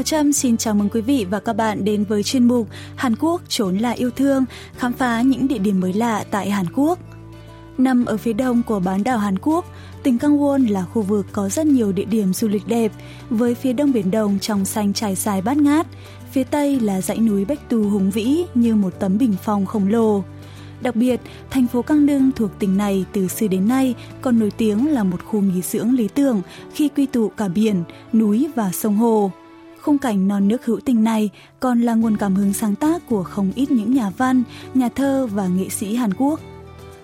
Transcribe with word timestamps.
Bảo 0.00 0.04
Trâm 0.04 0.32
xin 0.32 0.56
chào 0.56 0.74
mừng 0.74 0.88
quý 0.88 1.00
vị 1.00 1.26
và 1.30 1.40
các 1.40 1.52
bạn 1.52 1.84
đến 1.84 2.04
với 2.04 2.22
chuyên 2.22 2.44
mục 2.44 2.68
Hàn 2.96 3.16
Quốc 3.16 3.42
trốn 3.48 3.78
là 3.78 3.90
yêu 3.90 4.10
thương, 4.10 4.44
khám 4.76 4.92
phá 4.92 5.22
những 5.22 5.48
địa 5.48 5.58
điểm 5.58 5.80
mới 5.80 5.92
lạ 5.92 6.24
tại 6.30 6.50
Hàn 6.50 6.66
Quốc. 6.74 6.98
Nằm 7.78 8.04
ở 8.04 8.16
phía 8.16 8.32
đông 8.32 8.62
của 8.62 8.80
bán 8.80 9.04
đảo 9.04 9.18
Hàn 9.18 9.38
Quốc, 9.38 9.64
tỉnh 10.02 10.16
Gangwon 10.16 10.70
là 10.70 10.84
khu 10.84 11.02
vực 11.02 11.26
có 11.32 11.48
rất 11.48 11.66
nhiều 11.66 11.92
địa 11.92 12.04
điểm 12.04 12.32
du 12.32 12.48
lịch 12.48 12.66
đẹp, 12.66 12.92
với 13.30 13.54
phía 13.54 13.72
đông 13.72 13.92
biển 13.92 14.10
đông 14.10 14.38
trong 14.38 14.64
xanh 14.64 14.92
trải 14.92 15.14
dài 15.14 15.42
bát 15.42 15.56
ngát, 15.56 15.86
phía 16.32 16.44
tây 16.44 16.80
là 16.80 17.00
dãy 17.00 17.18
núi 17.18 17.44
Bách 17.44 17.68
Tù 17.68 17.88
hùng 17.88 18.10
vĩ 18.10 18.44
như 18.54 18.74
một 18.74 18.92
tấm 18.98 19.18
bình 19.18 19.34
phong 19.44 19.66
khổng 19.66 19.88
lồ. 19.88 20.24
Đặc 20.80 20.96
biệt, 20.96 21.20
thành 21.50 21.66
phố 21.66 21.82
Căng 21.82 22.06
Nưng 22.06 22.30
thuộc 22.36 22.50
tỉnh 22.58 22.76
này 22.76 23.04
từ 23.12 23.28
xưa 23.28 23.46
đến 23.46 23.68
nay 23.68 23.94
còn 24.20 24.38
nổi 24.38 24.50
tiếng 24.50 24.92
là 24.92 25.04
một 25.04 25.24
khu 25.24 25.40
nghỉ 25.40 25.60
dưỡng 25.62 25.94
lý 25.94 26.08
tưởng 26.08 26.42
khi 26.74 26.88
quy 26.96 27.06
tụ 27.06 27.28
cả 27.28 27.48
biển, 27.48 27.82
núi 28.12 28.48
và 28.54 28.70
sông 28.72 28.96
hồ. 28.96 29.30
Khung 29.82 29.98
cảnh 29.98 30.28
non 30.28 30.48
nước 30.48 30.66
hữu 30.66 30.80
tình 30.80 31.04
này 31.04 31.30
còn 31.60 31.80
là 31.80 31.94
nguồn 31.94 32.16
cảm 32.16 32.34
hứng 32.34 32.52
sáng 32.52 32.74
tác 32.74 33.08
của 33.08 33.22
không 33.22 33.52
ít 33.54 33.70
những 33.70 33.94
nhà 33.94 34.10
văn, 34.16 34.42
nhà 34.74 34.88
thơ 34.88 35.28
và 35.32 35.46
nghệ 35.46 35.68
sĩ 35.68 35.94
Hàn 35.94 36.14
Quốc. 36.14 36.40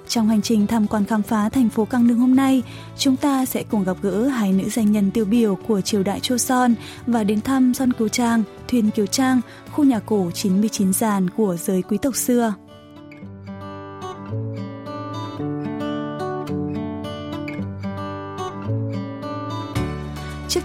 Trong 0.08 0.28
hành 0.28 0.42
trình 0.42 0.66
tham 0.66 0.86
quan 0.86 1.04
khám 1.04 1.22
phá 1.22 1.48
thành 1.48 1.68
phố 1.68 1.84
Căng 1.84 2.06
Nưng 2.06 2.18
hôm 2.18 2.34
nay, 2.34 2.62
chúng 2.98 3.16
ta 3.16 3.44
sẽ 3.44 3.62
cùng 3.62 3.84
gặp 3.84 3.96
gỡ 4.02 4.26
hai 4.26 4.52
nữ 4.52 4.68
danh 4.68 4.92
nhân 4.92 5.10
tiêu 5.10 5.24
biểu 5.24 5.58
của 5.68 5.80
triều 5.80 6.02
đại 6.02 6.20
Choson 6.20 6.74
và 7.06 7.24
đến 7.24 7.40
thăm 7.40 7.74
Son 7.74 7.92
Kiều 7.92 8.08
Trang, 8.08 8.42
Thuyền 8.68 8.90
Kiều 8.90 9.06
Trang, 9.06 9.40
khu 9.72 9.84
nhà 9.84 10.00
cổ 10.00 10.30
99 10.30 10.92
giàn 10.92 11.30
của 11.30 11.56
giới 11.56 11.82
quý 11.82 11.98
tộc 11.98 12.16
xưa. 12.16 12.54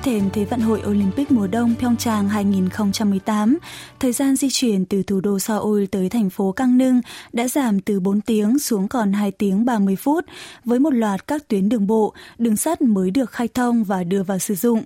Thềm 0.03 0.29
Thế 0.33 0.45
vận 0.45 0.59
hội 0.59 0.81
Olympic 0.87 1.31
mùa 1.31 1.47
đông 1.47 1.75
Pyeongchang 1.79 2.29
2018, 2.29 3.57
thời 3.99 4.11
gian 4.11 4.35
di 4.35 4.47
chuyển 4.51 4.85
từ 4.85 5.03
thủ 5.03 5.21
đô 5.21 5.39
Seoul 5.39 5.85
tới 5.85 6.09
thành 6.09 6.29
phố 6.29 6.51
Cang 6.51 7.01
đã 7.33 7.47
giảm 7.47 7.79
từ 7.79 7.99
4 7.99 8.21
tiếng 8.21 8.59
xuống 8.59 8.87
còn 8.87 9.13
2 9.13 9.31
tiếng 9.31 9.65
30 9.65 9.95
phút, 9.95 10.25
với 10.65 10.79
một 10.79 10.89
loạt 10.93 11.27
các 11.27 11.47
tuyến 11.47 11.69
đường 11.69 11.87
bộ, 11.87 12.13
đường 12.37 12.57
sắt 12.57 12.81
mới 12.81 13.11
được 13.11 13.31
khai 13.31 13.47
thông 13.47 13.83
và 13.83 14.03
đưa 14.03 14.23
vào 14.23 14.39
sử 14.39 14.55
dụng. 14.55 14.83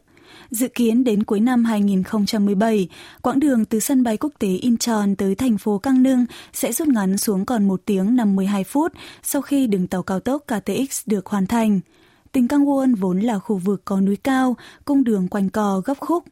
Dự 0.52 0.68
kiến 0.68 1.04
đến 1.04 1.24
cuối 1.24 1.40
năm 1.40 1.66
2017, 1.66 2.88
quãng 3.22 3.40
đường 3.40 3.66
từ 3.66 3.80
sân 3.80 4.04
bay 4.04 4.18
quốc 4.18 4.32
tế 4.40 4.48
Incheon 4.48 5.16
tới 5.18 5.36
thành 5.36 5.58
phố 5.58 5.78
Cang 5.78 6.26
sẽ 6.54 6.72
rút 6.72 6.88
ngắn 6.88 7.18
xuống 7.18 7.46
còn 7.46 7.68
1 7.68 7.82
tiếng 7.86 8.16
52 8.16 8.64
phút 8.64 8.94
sau 9.24 9.42
khi 9.42 9.68
đường 9.68 9.88
tàu 9.88 10.04
cao 10.04 10.20
tốc 10.20 10.44
KTX 10.48 11.02
được 11.06 11.26
hoàn 11.26 11.48
thành. 11.48 11.80
Tỉnh 12.35 12.47
Gangwon 12.47 12.95
vốn 12.97 13.21
là 13.21 13.39
khu 13.39 13.57
vực 13.57 13.83
có 13.85 14.01
núi 14.01 14.17
cao, 14.17 14.57
cung 14.85 15.05
đường 15.05 15.29
quanh 15.29 15.51
co 15.51 15.83
gấp 15.85 15.99
khúc. 16.01 16.25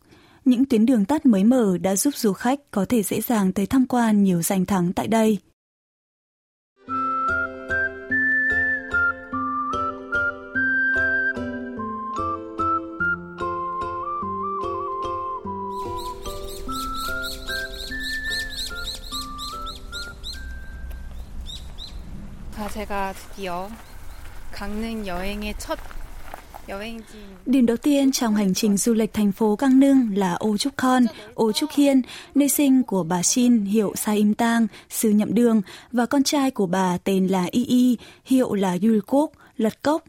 Những 0.45 0.65
tuyến 0.65 0.87
đường 0.87 1.05
tắt 1.05 1.27
mới 1.27 1.45
mở 1.45 1.79
đã 1.79 1.97
giúp 1.97 2.17
du 2.17 2.33
khách 2.33 2.61
có 2.71 2.87
thể 2.89 3.03
dễ 3.03 3.21
dàng 3.21 3.53
tới 3.53 3.67
tham 3.67 3.87
quan 3.87 4.25
nhiều 4.25 4.43
danh 4.43 4.67
thắng 4.67 4.93
tại 4.93 5.07
đây. 5.09 5.39
자, 22.59 22.69
제가 22.69 23.13
드디어 23.13 23.69
강릉 23.69 23.69
여행의 23.69 23.79
첫 23.85 23.92
Điểm 27.47 27.67
đầu 27.67 27.77
tiên 27.77 28.13
trong 28.13 28.35
hành 28.35 28.55
trình 28.55 28.77
du 28.77 28.95
lịch 28.95 29.13
thành 29.13 29.33
phố 29.33 29.57
Cang 29.57 29.81
Nưng 29.81 30.09
là 30.15 30.35
Ô 30.35 30.57
Trúc 30.57 30.77
Khon, 30.77 31.07
Ô 31.35 31.53
Trúc 31.53 31.71
Hiên, 31.77 32.03
nơi 32.35 32.49
sinh 32.49 32.83
của 32.83 33.05
bà 33.05 33.23
Shin 33.23 33.65
hiệu 33.65 33.93
Sa 33.97 34.13
Im 34.13 34.35
Tang, 34.35 34.67
sư 34.91 35.11
nhậm 35.11 35.35
đường, 35.35 35.63
và 35.93 36.07
con 36.07 36.23
trai 36.23 36.51
của 36.51 36.67
bà 36.67 36.99
tên 37.05 37.27
là 37.27 37.47
Y 37.51 37.65
Y, 37.65 37.99
hiệu 38.25 38.55
là 38.55 38.77
Yul 38.83 38.99
Kok, 39.07 39.33
Lật 39.57 39.83
Cốc. 39.83 40.05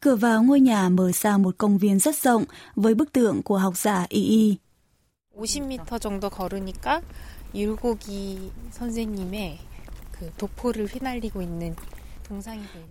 Cửa 0.00 0.16
vào 0.16 0.42
ngôi 0.42 0.60
nhà 0.60 0.88
mở 0.88 1.12
ra 1.12 1.38
một 1.38 1.54
công 1.58 1.78
viên 1.78 1.98
rất 1.98 2.16
rộng 2.16 2.44
với 2.74 2.94
bức 2.94 3.12
tượng 3.12 3.42
của 3.42 3.58
học 3.58 3.76
giả 3.76 4.06
Y 4.08 4.22
Y. 4.22 4.56
50m 5.36 5.98
정도 5.98 6.28
걸으니까 6.28 7.00
율곡이 7.54 8.50
선생님의 8.70 9.58
그 10.12 10.30
도포를 10.36 10.86
휘날리고 10.86 11.40
있는 11.42 11.74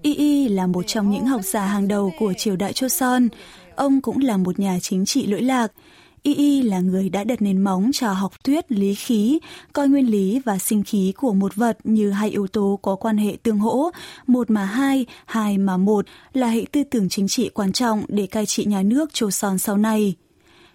Y 0.03 0.15
Y 0.15 0.49
là 0.49 0.67
một 0.67 0.83
trong 0.87 1.11
những 1.11 1.27
học 1.27 1.41
giả 1.45 1.67
hàng 1.67 1.89
đầu 1.89 2.13
của 2.19 2.33
triều 2.33 2.57
đại 2.57 2.73
Choson. 2.73 3.29
Ông 3.77 4.01
cũng 4.01 4.19
là 4.19 4.37
một 4.37 4.59
nhà 4.59 4.79
chính 4.83 5.05
trị 5.05 5.27
lỗi 5.27 5.43
lạc. 5.43 5.73
Y 6.23 6.35
Y 6.35 6.63
là 6.63 6.81
người 6.81 7.09
đã 7.09 7.25
đặt 7.25 7.43
nền 7.43 7.65
móng 7.65 7.91
cho 7.93 8.13
học 8.13 8.45
thuyết 8.45 8.73
lý 8.73 8.95
khí, 8.95 9.39
coi 9.73 9.89
nguyên 9.89 10.11
lý 10.11 10.41
và 10.45 10.59
sinh 10.59 10.83
khí 10.85 11.13
của 11.17 11.33
một 11.33 11.55
vật 11.55 11.79
như 11.85 12.11
hai 12.11 12.31
yếu 12.31 12.47
tố 12.47 12.79
có 12.83 12.97
quan 12.97 13.19
hệ 13.19 13.37
tương 13.43 13.59
hỗ, 13.59 13.91
một 14.27 14.51
mà 14.51 14.65
hai, 14.65 15.07
hai 15.27 15.59
mà 15.59 15.77
một 15.77 16.07
là 16.33 16.47
hệ 16.47 16.65
tư 16.73 16.83
tưởng 16.91 17.09
chính 17.09 17.29
trị 17.29 17.51
quan 17.55 17.73
trọng 17.73 18.05
để 18.09 18.27
cai 18.27 18.47
trị 18.47 18.65
nhà 18.65 18.83
nước 18.83 19.15
Choson 19.15 19.59
sau 19.59 19.77
này. 19.77 20.15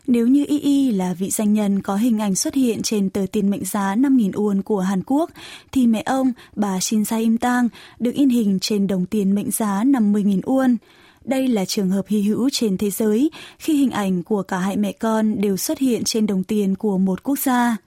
Nếu 0.08 0.28
như 0.28 0.46
Y 0.48 0.60
Y 0.60 0.92
là 0.92 1.14
vị 1.14 1.30
danh 1.30 1.54
nhân 1.54 1.82
có 1.82 1.96
hình 1.96 2.20
ảnh 2.20 2.36
xuất 2.36 2.54
hiện 2.54 2.82
trên 2.82 3.10
tờ 3.10 3.26
tiền 3.32 3.50
mệnh 3.50 3.66
giá 3.66 3.96
5.000 3.96 4.32
won 4.32 4.62
của 4.62 4.80
Hàn 4.80 5.04
Quốc, 5.06 5.30
thì 5.72 5.88
mẹ 5.88 6.02
ông, 6.06 6.32
bà 6.56 6.80
Shin 6.80 7.06
Sa 7.06 7.18
Im 7.18 7.38
Tang, 7.38 7.70
được 8.00 8.14
in 8.14 8.30
hình 8.30 8.60
trên 8.62 8.88
đồng 8.88 9.06
tiền 9.06 9.36
mệnh 9.36 9.52
giá 9.52 9.84
50.000 9.84 10.42
won. 10.42 10.76
Đây 11.26 11.48
là 11.48 11.66
trường 11.66 11.90
hợp 11.90 12.06
hy 12.08 12.22
hữu 12.22 12.50
trên 12.50 12.78
thế 12.78 12.90
giới 12.90 13.32
khi 13.60 13.78
hình 13.78 13.92
ảnh 13.92 14.24
của 14.24 14.44
cả 14.44 14.60
hai 14.60 14.78
mẹ 14.78 14.92
con 14.92 15.42
đều 15.42 15.58
xuất 15.58 15.80
hiện 15.80 16.04
trên 16.04 16.28
đồng 16.28 16.44
tiền 16.44 16.76
của 16.76 16.98
một 16.98 17.24
quốc 17.24 17.40
gia. 17.40 17.78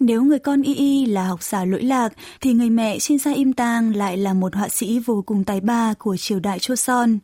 Nếu 0.00 0.22
người 0.22 0.38
con 0.38 0.62
Y 0.62 0.74
Y 0.74 1.06
là 1.06 1.24
học 1.24 1.42
giả 1.42 1.64
lỗi 1.64 1.82
lạc, 1.82 2.12
thì 2.40 2.52
người 2.52 2.70
mẹ 2.70 2.98
Shin 2.98 3.18
Sa 3.18 3.32
Im 3.32 3.52
Tang 3.52 3.96
lại 3.96 4.16
là 4.16 4.34
một 4.34 4.54
họa 4.54 4.68
sĩ 4.68 4.98
vô 4.98 5.22
cùng 5.26 5.44
tài 5.44 5.60
ba 5.60 5.94
của 5.98 6.16
triều 6.16 6.40
đại 6.40 6.58
Choson. 6.58 7.18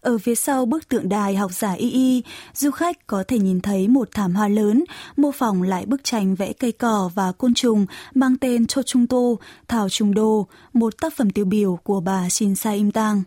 Ở 0.00 0.18
phía 0.18 0.34
sau 0.34 0.66
bức 0.66 0.88
tượng 0.88 1.08
đài 1.08 1.36
học 1.36 1.52
giả 1.52 1.72
Y 1.72 1.90
Y, 1.90 2.22
du 2.54 2.70
khách 2.70 3.06
có 3.06 3.24
thể 3.28 3.38
nhìn 3.38 3.60
thấy 3.60 3.88
một 3.88 4.08
thảm 4.14 4.34
hoa 4.34 4.48
lớn, 4.48 4.84
mô 5.16 5.32
phỏng 5.32 5.62
lại 5.62 5.86
bức 5.86 6.04
tranh 6.04 6.34
vẽ 6.34 6.52
cây 6.52 6.72
cỏ 6.72 7.10
và 7.14 7.32
côn 7.32 7.54
trùng 7.54 7.86
mang 8.14 8.36
tên 8.36 8.66
Cho 8.66 8.82
Trung 8.82 9.06
Tô, 9.06 9.38
Thảo 9.68 9.88
Trung 9.88 10.14
Đô, 10.14 10.46
một 10.72 11.00
tác 11.00 11.16
phẩm 11.16 11.30
tiêu 11.30 11.44
biểu 11.44 11.78
của 11.82 12.00
bà 12.00 12.28
Shin 12.28 12.54
Sa 12.54 12.70
Im 12.70 12.90
Tang. 12.90 13.22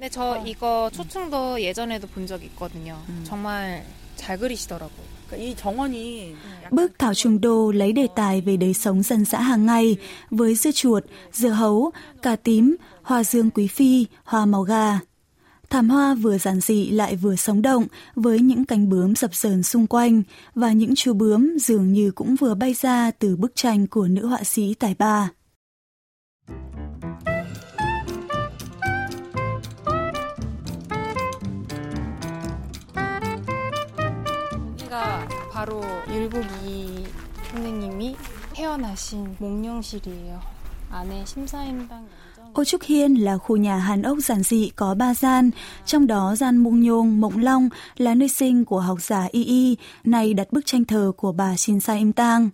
네, 0.00 0.08
저 0.08 0.42
이거 0.46 0.90
초충도 0.90 1.60
예전에도 1.60 2.08
본 2.14 2.26
적 2.26 2.40
있거든요. 2.48 2.96
정말 3.28 3.84
잘 4.16 4.38
그리시더라고요. 4.38 5.20
Bức 6.70 6.98
Thảo 6.98 7.14
Trung 7.14 7.40
Đô 7.40 7.70
lấy 7.70 7.92
đề 7.92 8.06
tài 8.16 8.40
về 8.40 8.56
đời 8.56 8.74
sống 8.74 9.02
dân 9.02 9.24
dã 9.24 9.40
hàng 9.40 9.66
ngày 9.66 9.96
với 10.30 10.54
dưa 10.54 10.70
chuột, 10.70 11.04
dưa 11.32 11.48
hấu, 11.48 11.90
cà 12.22 12.36
tím, 12.36 12.76
hoa 13.02 13.24
dương 13.24 13.50
quý 13.50 13.66
phi, 13.66 14.06
hoa 14.24 14.46
màu 14.46 14.62
gà. 14.62 14.98
Thảm 15.70 15.90
hoa 15.90 16.14
vừa 16.14 16.38
giản 16.38 16.60
dị 16.60 16.90
lại 16.90 17.16
vừa 17.16 17.36
sống 17.36 17.62
động 17.62 17.86
với 18.14 18.38
những 18.40 18.64
cánh 18.64 18.88
bướm 18.88 19.14
dập 19.14 19.34
dờn 19.34 19.62
xung 19.62 19.86
quanh 19.86 20.22
và 20.54 20.72
những 20.72 20.94
chú 20.94 21.12
bướm 21.12 21.58
dường 21.58 21.92
như 21.92 22.10
cũng 22.10 22.36
vừa 22.36 22.54
bay 22.54 22.74
ra 22.80 23.10
từ 23.10 23.36
bức 23.36 23.52
tranh 23.54 23.86
của 23.86 24.08
nữ 24.08 24.26
họa 24.26 24.44
sĩ 24.44 24.74
tài 24.74 24.94
ba. 24.98 25.30
여기가 34.90 35.28
바로 35.52 35.80
율곡이 36.08 37.06
선생님이 37.50 38.16
태어나신 38.54 39.36
목령실이에요. 39.38 40.40
안에 40.90 41.24
심사임당 41.24 42.06
Ô 42.52 42.64
Trúc 42.64 42.82
Hiên 42.82 43.14
là 43.14 43.38
khu 43.38 43.56
nhà 43.56 43.76
hàn 43.76 44.02
ốc 44.02 44.18
giản 44.18 44.42
dị 44.42 44.70
có 44.76 44.94
ba 44.94 45.14
gian, 45.14 45.50
trong 45.84 46.06
đó 46.06 46.34
gian 46.36 46.56
Mông 46.56 46.80
Nhông, 46.80 47.20
Mộng 47.20 47.38
Long 47.38 47.68
là 47.96 48.14
nơi 48.14 48.28
sinh 48.28 48.64
của 48.64 48.80
học 48.80 49.02
giả 49.02 49.28
Y 49.30 49.44
Y, 49.44 49.76
này 50.04 50.34
đặt 50.34 50.52
bức 50.52 50.66
tranh 50.66 50.84
thờ 50.84 51.12
của 51.16 51.32
bà 51.32 51.56
Shin 51.56 51.80
Sa 51.80 51.94
Im 51.94 52.12
Tang. 52.12 52.50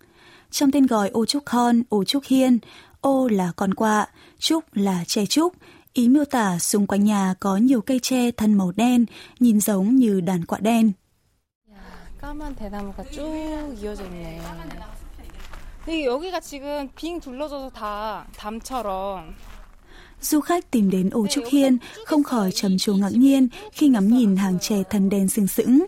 Trong 0.51 0.71
tên 0.71 0.87
gọi 0.87 1.09
Ô 1.09 1.27
Trúc 1.27 1.43
Hon, 1.47 1.83
Ô 1.89 2.05
Trúc 2.05 2.25
Hiên, 2.27 2.59
ô 3.01 3.29
là 3.29 3.53
con 3.57 3.75
quạ, 3.75 4.07
trúc 4.39 4.65
là 4.73 5.05
tre 5.07 5.27
trúc, 5.27 5.53
ý 5.93 6.09
miêu 6.09 6.25
tả 6.25 6.59
xung 6.59 6.87
quanh 6.87 7.05
nhà 7.05 7.35
có 7.41 7.57
nhiều 7.57 7.81
cây 7.81 7.99
tre 8.03 8.31
thân 8.31 8.55
màu 8.55 8.73
đen, 8.77 9.05
nhìn 9.41 9.61
giống 9.61 9.97
như 9.97 10.21
đàn 10.21 10.45
quạ 10.45 10.59
đen. 10.59 10.93
까만 12.27 12.57
대나무가 12.57 13.05
쭉 13.05 13.23
이어져 13.81 14.03
있네. 14.03 14.41
근데 15.85 16.05
여기가 16.05 16.41
지금 16.41 16.89
빙 16.97 17.21
둘러져서 17.21 17.71
다 17.71 18.27
담처럼 18.37 19.35
Du 20.21 20.41
khách 20.41 20.71
tìm 20.71 20.91
đến 20.91 21.11
Ô 21.11 21.27
Trúc 21.27 21.45
Hiên 21.51 21.79
không 22.07 22.23
khỏi 22.23 22.53
trầm 22.53 22.79
trồ 22.79 22.95
ngạc 22.95 23.13
nhiên 23.13 23.49
khi 23.73 23.89
ngắm 23.89 24.09
nhìn 24.09 24.37
hàng 24.37 24.59
tre 24.61 24.83
thân 24.91 25.09
đen 25.09 25.29
sừng 25.29 25.47
sững. 25.47 25.87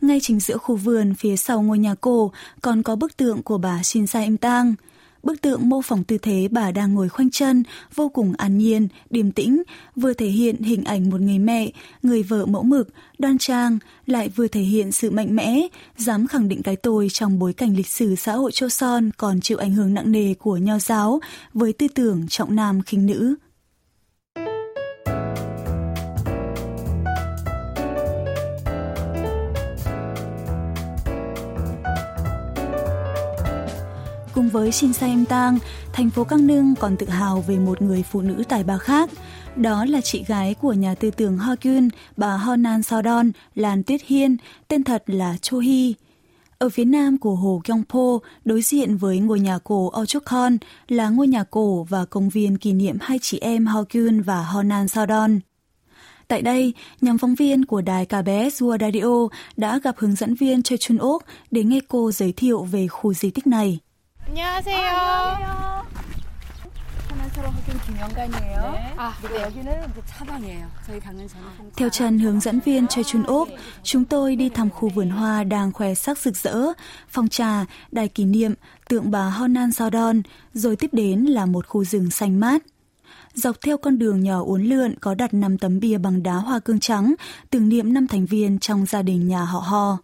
Ngay 0.00 0.18
chính 0.22 0.40
giữa 0.40 0.56
khu 0.56 0.76
vườn 0.76 1.14
phía 1.14 1.36
sau 1.36 1.62
ngôi 1.62 1.78
nhà 1.78 1.94
cổ 1.94 2.32
còn 2.62 2.82
có 2.82 2.96
bức 2.96 3.16
tượng 3.16 3.42
của 3.42 3.58
bà 3.58 3.82
Shin 3.82 4.06
Sa 4.06 4.20
Im 4.20 4.36
Tang. 4.36 4.74
Bức 5.23 5.41
tượng 5.41 5.69
mô 5.69 5.81
phỏng 5.81 6.03
tư 6.03 6.17
thế 6.17 6.47
bà 6.51 6.71
đang 6.71 6.93
ngồi 6.93 7.09
khoanh 7.09 7.29
chân, 7.29 7.63
vô 7.95 8.09
cùng 8.09 8.33
an 8.37 8.57
nhiên, 8.57 8.87
điềm 9.09 9.31
tĩnh, 9.31 9.63
vừa 9.95 10.13
thể 10.13 10.27
hiện 10.27 10.61
hình 10.61 10.83
ảnh 10.83 11.09
một 11.09 11.21
người 11.21 11.39
mẹ, 11.39 11.71
người 12.03 12.23
vợ 12.23 12.45
mẫu 12.45 12.63
mực, 12.63 12.89
đoan 13.19 13.37
trang, 13.37 13.77
lại 14.05 14.29
vừa 14.29 14.47
thể 14.47 14.61
hiện 14.61 14.91
sự 14.91 15.11
mạnh 15.11 15.35
mẽ, 15.35 15.67
dám 15.97 16.27
khẳng 16.27 16.47
định 16.47 16.63
cái 16.63 16.75
tôi 16.75 17.07
trong 17.09 17.39
bối 17.39 17.53
cảnh 17.53 17.75
lịch 17.75 17.87
sử 17.87 18.15
xã 18.15 18.33
hội 18.33 18.51
Son 18.69 19.11
còn 19.17 19.41
chịu 19.41 19.57
ảnh 19.57 19.73
hưởng 19.73 19.93
nặng 19.93 20.11
nề 20.11 20.33
của 20.33 20.57
nho 20.57 20.79
giáo 20.79 21.19
với 21.53 21.73
tư 21.73 21.87
tưởng 21.87 22.27
trọng 22.29 22.55
nam 22.55 22.81
khinh 22.81 23.05
nữ. 23.05 23.35
Cùng 34.41 34.49
với 34.49 34.71
Shin 34.71 34.93
Sa 34.93 35.05
Em 35.07 35.25
Tang, 35.25 35.57
thành 35.93 36.09
phố 36.09 36.23
Căng 36.23 36.47
Nương 36.47 36.75
còn 36.79 36.97
tự 36.97 37.09
hào 37.09 37.43
về 37.47 37.59
một 37.59 37.81
người 37.81 38.03
phụ 38.11 38.21
nữ 38.21 38.43
tài 38.49 38.63
ba 38.63 38.77
khác. 38.77 39.09
Đó 39.55 39.85
là 39.85 40.01
chị 40.01 40.23
gái 40.27 40.53
của 40.53 40.73
nhà 40.73 40.95
tư 40.95 41.11
tưởng 41.11 41.37
Ho 41.37 41.55
Kyun, 41.55 41.89
bà 42.17 42.37
Honan 42.37 42.83
Sodon, 42.83 43.31
Lan 43.55 43.83
Tuyết 43.83 44.01
Hiên, 44.05 44.37
tên 44.67 44.83
thật 44.83 45.03
là 45.07 45.37
Cho 45.41 45.59
Hee. 45.59 45.91
Ở 46.57 46.69
phía 46.69 46.85
nam 46.85 47.17
của 47.17 47.35
hồ 47.35 47.61
Gyeongpo, 47.65 48.19
đối 48.45 48.61
diện 48.61 48.97
với 48.97 49.19
ngôi 49.19 49.39
nhà 49.39 49.59
cổ 49.63 49.91
Ochokon 50.01 50.57
là 50.87 51.09
ngôi 51.09 51.27
nhà 51.27 51.43
cổ 51.43 51.83
và 51.89 52.05
công 52.05 52.29
viên 52.29 52.57
kỷ 52.57 52.73
niệm 52.73 52.97
hai 53.01 53.19
chị 53.21 53.39
em 53.39 53.65
Ho 53.65 53.83
Kyun 53.83 54.21
và 54.21 54.43
Honan 54.43 54.87
Sodon. 54.87 55.39
Tại 56.27 56.41
đây, 56.41 56.73
nhóm 57.01 57.17
phóng 57.17 57.35
viên 57.35 57.65
của 57.65 57.81
đài 57.81 58.05
KBS 58.05 58.63
World 58.63 58.79
Radio 58.79 59.37
đã 59.57 59.79
gặp 59.83 59.95
hướng 59.97 60.15
dẫn 60.15 60.35
viên 60.35 60.63
Choi 60.63 60.77
Chun 60.77 60.97
Ok 60.97 61.21
để 61.51 61.63
nghe 61.63 61.79
cô 61.87 62.11
giới 62.11 62.31
thiệu 62.31 62.63
về 62.63 62.87
khu 62.87 63.13
di 63.13 63.29
tích 63.29 63.47
này. 63.47 63.79
안녕하세요. 64.30 64.76
아, 64.76 65.84
하나사로 67.08 67.48
학교 67.48 67.78
기념관이에요. 67.86 68.72
네. 68.72 68.94
아, 68.96 69.14
네. 69.22 69.42
여기는 69.42 69.90
이제 69.90 70.02
차방이에요. 70.06 70.66
저희 70.86 71.00
강릉 71.00 71.28
전통. 71.28 71.70
Theo 71.76 71.88
chân 71.88 72.18
hướng 72.18 72.40
dẫn 72.40 72.60
viên 72.60 72.86
Choi 72.88 73.04
Chun 73.04 73.22
Ok, 73.22 73.48
chúng 73.82 74.04
tôi 74.04 74.36
đi 74.36 74.48
thăm 74.48 74.70
khu 74.70 74.88
vườn 74.88 75.10
hoa 75.10 75.44
đang 75.44 75.72
khoe 75.72 75.94
sắc 75.94 76.18
rực 76.18 76.36
rỡ, 76.36 76.72
phòng 77.08 77.28
trà, 77.28 77.64
đài 77.92 78.08
kỷ 78.08 78.24
niệm, 78.24 78.54
tượng 78.88 79.10
bà 79.10 79.30
Honan 79.30 79.72
Sodon, 79.72 80.22
rồi 80.52 80.76
tiếp 80.76 80.90
đến 80.92 81.20
là 81.20 81.46
một 81.46 81.66
khu 81.66 81.84
rừng 81.84 82.10
xanh 82.10 82.40
mát. 82.40 82.62
Dọc 83.34 83.56
theo 83.60 83.78
con 83.78 83.98
đường 83.98 84.20
nhỏ 84.22 84.42
uốn 84.42 84.62
lượn 84.64 84.94
có 85.00 85.14
đặt 85.14 85.34
5 85.34 85.58
tấm 85.58 85.80
bia 85.80 85.98
bằng 85.98 86.22
đá 86.22 86.34
hoa 86.34 86.58
cương 86.58 86.80
trắng, 86.80 87.14
tưởng 87.50 87.68
niệm 87.68 87.94
năm 87.94 88.06
thành 88.06 88.26
viên 88.26 88.58
trong 88.58 88.86
gia 88.86 89.02
đình 89.02 89.28
nhà 89.28 89.44
họ 89.44 89.58
Ho. 89.58 89.98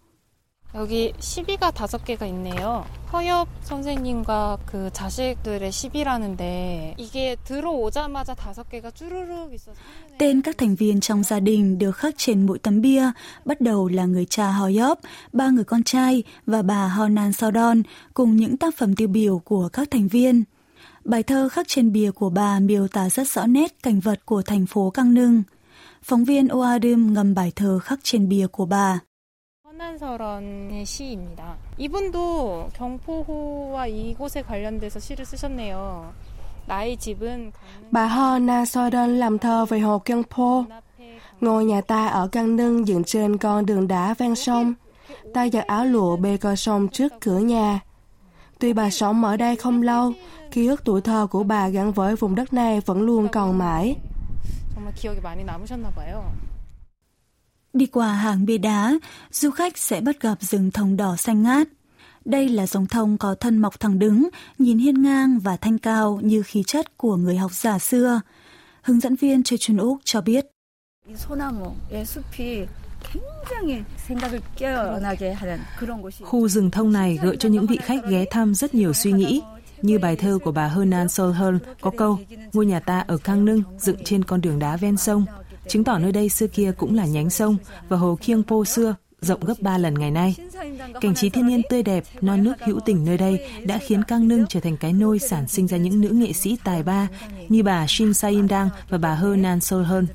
여기 0.77 1.13
시비가 1.19 1.71
다섯 1.71 2.03
개가 2.03 2.25
있네요. 2.27 2.85
허엽 3.13 3.47
선생님과 3.61 4.59
그 4.65 4.91
자식들의 4.93 5.71
시비라는데 5.71 6.95
이게 6.97 7.37
들어오자마자 7.45 8.35
다섯 8.35 8.69
개가 8.71 8.91
쭈루룩 8.93 9.53
있어서 9.53 9.77
Tên 10.19 10.41
các 10.41 10.59
thành 10.59 10.75
viên 10.75 11.01
trong 11.01 11.23
gia 11.23 11.41
đình 11.41 11.79
được 11.79 11.93
khắc 11.93 12.15
trên 12.17 12.47
mỗi 12.47 12.59
tấm 12.59 12.81
bia, 12.81 13.11
bắt 13.45 13.61
đầu 13.61 13.89
là 13.89 14.05
người 14.05 14.25
cha 14.25 14.53
Hoyop, 14.53 14.99
ba 15.33 15.49
người 15.49 15.65
con 15.65 15.83
trai 15.83 16.23
và 16.47 16.63
bà 16.63 16.89
Honan 16.89 17.33
Sodon 17.33 17.83
cùng 18.15 18.37
những 18.37 18.57
tác 18.57 18.75
phẩm 18.77 18.95
tiêu 18.95 19.09
biểu 19.09 19.39
của 19.39 19.69
các 19.73 19.91
thành 19.91 20.09
viên. 20.09 20.45
Bài 21.05 21.23
thơ 21.23 21.49
khắc 21.49 21.69
trên 21.69 21.93
bia 21.93 22.11
của 22.11 22.31
bà 22.31 22.61
miêu 22.61 22.89
tả 22.89 23.09
rất 23.09 23.29
rõ 23.29 23.47
nét 23.47 23.83
cảnh 23.83 24.01
vật 24.01 24.21
của 24.25 24.43
thành 24.43 24.67
phố 24.67 24.91
Căng 24.91 25.15
Nưng. 25.15 25.43
Phóng 26.03 26.25
viên 26.25 26.49
Oadum 26.53 27.13
ngâm 27.13 27.35
bài 27.35 27.53
thơ 27.57 27.79
khắc 27.79 28.01
trên 28.03 28.29
bia 28.29 28.47
của 28.47 28.67
bà. 28.67 29.01
선한설원의 29.77 30.85
시입니다. 30.85 31.57
이분도 31.79 32.69
경포호와 32.75 33.87
이곳에 33.87 34.43
관련돼서 34.43 35.01
시를 35.01 35.25
쓰셨네요. 35.25 36.13
나의 36.67 36.97
집은 36.97 37.53
Bà 37.91 38.07
Ho 38.07 38.37
Na 38.39 38.63
Sodon 38.63 39.19
làm 39.19 39.39
thơ 39.39 39.65
về 39.65 39.81
hồ 39.81 39.99
Kyungpo. 39.99 40.65
Ngôi 41.41 41.65
nhà 41.65 41.81
ta 41.81 42.07
ở 42.07 42.29
Căng 42.29 42.57
Nưng 42.57 42.89
dựng 42.89 43.05
trên 43.05 43.37
con 43.37 43.67
đường 43.67 43.89
đá 43.89 44.15
ven 44.19 44.35
sông. 44.35 44.75
Ta 45.35 45.49
giặt 45.49 45.67
áo 45.67 45.85
lụa 45.85 46.17
bê 46.17 46.37
co 46.37 46.55
sông 46.57 46.89
trước 46.89 47.13
cửa 47.21 47.39
nhà. 47.39 47.81
Tuy 48.59 48.73
bà 48.73 48.91
sống 48.91 49.25
ở 49.25 49.37
đây 49.37 49.57
không 49.57 49.83
lâu, 49.83 50.13
ký 50.51 50.67
ức 50.67 50.85
tuổi 50.85 51.01
thơ 51.01 51.27
của 51.31 51.43
bà 51.43 51.69
gắn 51.69 51.93
với 51.93 52.17
vùng 52.17 52.35
đất 52.35 52.53
này 52.53 52.81
vẫn 52.81 53.01
luôn 53.01 53.29
còn 53.29 53.59
mãi. 53.59 53.97
정말 54.75 54.95
기억이 54.95 55.21
많이 55.21 55.45
남으셨나 55.45 55.91
봐요. 55.91 56.25
Đi 57.74 57.86
qua 57.86 58.14
hàng 58.14 58.46
bia 58.46 58.58
đá, 58.58 58.94
du 59.32 59.52
khách 59.52 59.78
sẽ 59.78 60.02
bắt 60.02 60.22
gặp 60.22 60.38
rừng 60.42 60.72
thông 60.72 60.98
đỏ 60.98 61.16
xanh 61.16 61.44
ngát. 61.44 61.68
Đây 62.26 62.50
là 62.50 62.68
dòng 62.68 62.88
thông 62.88 63.18
có 63.18 63.36
thân 63.36 63.58
mọc 63.58 63.80
thẳng 63.80 64.00
đứng, 64.00 64.30
nhìn 64.58 64.78
hiên 64.78 65.04
ngang 65.04 65.40
và 65.40 65.58
thanh 65.58 65.78
cao 65.78 66.20
như 66.24 66.44
khí 66.44 66.64
chất 66.68 66.98
của 66.98 67.16
người 67.16 67.38
học 67.38 67.52
giả 67.54 67.80
xưa. 67.80 68.22
Hướng 68.82 69.00
dẫn 69.00 69.16
viên 69.16 69.44
Choi 69.44 69.58
Chun 69.58 69.78
Uk 69.78 70.02
cho 70.04 70.22
biết. 70.22 70.46
Khu 76.24 76.48
rừng 76.48 76.72
thông 76.72 76.94
này 76.94 77.20
gợi 77.22 77.38
cho 77.40 77.50
những 77.50 77.66
vị 77.66 77.78
khách 77.84 78.06
ghé 78.10 78.26
thăm 78.32 78.56
rất 78.56 78.76
nhiều 78.76 78.94
suy 78.94 79.12
nghĩ. 79.12 79.42
Như 79.82 80.00
bài 80.00 80.16
thơ 80.16 80.40
của 80.44 80.52
bà 80.52 80.68
Hernan 80.68 81.10
Solhern 81.10 81.60
có 81.82 81.92
câu, 81.98 82.20
ngôi 82.54 82.66
nhà 82.66 82.80
ta 82.80 83.04
ở 83.08 83.18
Cang 83.18 83.46
Nưng 83.46 83.64
dựng 83.80 84.04
trên 84.06 84.24
con 84.24 84.42
đường 84.42 84.60
đá 84.60 84.78
ven 84.78 84.98
sông, 84.98 85.26
chứng 85.70 85.84
tỏ 85.84 85.98
nơi 85.98 86.12
đây 86.12 86.30
xưa 86.30 86.48
kia 86.48 86.72
cũng 86.78 86.96
là 86.96 87.06
nhánh 87.06 87.30
sông 87.30 87.58
và 87.90 87.98
hồ 87.98 88.18
Kyungpo 88.26 88.64
xưa 88.64 88.96
rộng 89.22 89.46
gấp 89.46 89.54
3 89.62 89.78
lần 89.78 89.94
ngày 89.94 90.12
nay. 90.12 90.36
Cảnh 91.02 91.16
trí 91.16 91.30
thiên 91.30 91.48
nhiên 91.48 91.62
tươi 91.70 91.84
đẹp, 91.84 92.04
non 92.22 92.44
nước 92.44 92.54
hữu 92.66 92.80
tình 92.80 93.06
nơi 93.06 93.18
đây 93.18 93.50
đã 93.66 93.78
khiến 93.78 94.04
Cang 94.04 94.28
Nưng 94.28 94.46
trở 94.50 94.60
thành 94.60 94.78
cái 94.78 94.94
nôi 94.94 95.20
sản 95.20 95.48
sinh 95.48 95.68
ra 95.68 95.78
những 95.78 96.02
nữ 96.02 96.10
nghệ 96.10 96.34
sĩ 96.34 96.58
tài 96.64 96.84
ba 96.84 97.08
như 97.50 97.64
bà 97.64 97.86
Shin 97.88 98.14
saim 98.14 98.48
Dang 98.48 98.70
và 98.90 98.98
bà 98.98 99.16
hơ 99.16 99.36
nan 99.36 99.62
sol 99.62 99.84
hơn 99.84 100.08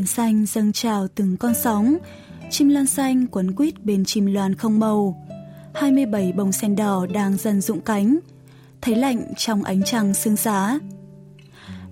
biển 0.00 0.06
xanh 0.06 0.46
dâng 0.46 0.72
trào 0.72 1.08
từng 1.14 1.36
con 1.36 1.54
sóng, 1.54 1.96
chim 2.50 2.68
lan 2.68 2.86
xanh 2.86 3.26
quấn 3.26 3.52
quýt 3.52 3.84
bên 3.84 4.04
chim 4.04 4.26
loan 4.26 4.54
không 4.54 4.80
màu. 4.80 5.26
27 5.74 6.32
bông 6.32 6.52
sen 6.52 6.76
đỏ 6.76 7.06
đang 7.12 7.36
dần 7.36 7.60
rụng 7.60 7.80
cánh, 7.80 8.18
thấy 8.80 8.96
lạnh 8.96 9.22
trong 9.36 9.62
ánh 9.62 9.82
trăng 9.84 10.14
sương 10.14 10.36
giá. 10.36 10.78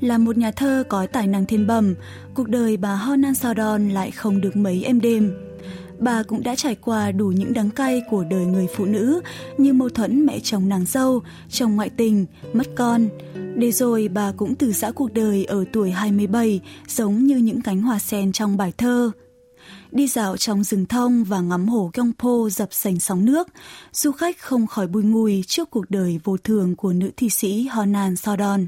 Là 0.00 0.18
một 0.18 0.36
nhà 0.36 0.50
thơ 0.50 0.84
có 0.88 1.06
tài 1.06 1.26
năng 1.26 1.46
thiên 1.46 1.66
bẩm, 1.66 1.94
cuộc 2.34 2.48
đời 2.48 2.76
bà 2.76 2.94
Honan 2.94 3.34
Sodon 3.34 3.88
lại 3.88 4.10
không 4.10 4.40
được 4.40 4.56
mấy 4.56 4.84
êm 4.84 5.00
đềm. 5.00 5.47
Bà 5.98 6.22
cũng 6.22 6.42
đã 6.42 6.54
trải 6.54 6.74
qua 6.74 7.12
đủ 7.12 7.26
những 7.26 7.52
đắng 7.52 7.70
cay 7.70 8.02
của 8.10 8.24
đời 8.24 8.46
người 8.46 8.66
phụ 8.76 8.84
nữ 8.84 9.20
như 9.58 9.72
mâu 9.72 9.88
thuẫn 9.88 10.26
mẹ 10.26 10.40
chồng 10.40 10.68
nàng 10.68 10.84
dâu, 10.86 11.22
chồng 11.50 11.76
ngoại 11.76 11.90
tình, 11.90 12.26
mất 12.52 12.66
con. 12.76 13.08
Để 13.56 13.72
rồi 13.72 14.08
bà 14.08 14.32
cũng 14.36 14.54
từ 14.54 14.72
giã 14.72 14.90
cuộc 14.90 15.12
đời 15.12 15.44
ở 15.44 15.64
tuổi 15.72 15.90
27 15.90 16.60
giống 16.88 17.24
như 17.24 17.36
những 17.36 17.62
cánh 17.62 17.82
hoa 17.82 17.98
sen 17.98 18.32
trong 18.32 18.56
bài 18.56 18.72
thơ. 18.78 19.10
Đi 19.92 20.08
dạo 20.08 20.36
trong 20.36 20.64
rừng 20.64 20.86
thông 20.86 21.24
và 21.24 21.40
ngắm 21.40 21.68
hồ 21.68 21.90
Gyeongpo 21.94 22.48
dập 22.50 22.68
sành 22.72 23.00
sóng 23.00 23.24
nước, 23.24 23.48
du 23.92 24.12
khách 24.12 24.38
không 24.38 24.66
khỏi 24.66 24.86
bùi 24.86 25.02
ngùi 25.02 25.44
trước 25.46 25.70
cuộc 25.70 25.90
đời 25.90 26.20
vô 26.24 26.36
thường 26.36 26.76
của 26.76 26.92
nữ 26.92 27.10
thi 27.16 27.30
sĩ 27.30 27.66
Honan 27.66 28.16
Sodon. 28.16 28.66